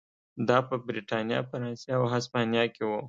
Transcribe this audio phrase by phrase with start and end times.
[0.47, 2.91] دا په برېټانیا، فرانسې او هسپانیا کې و.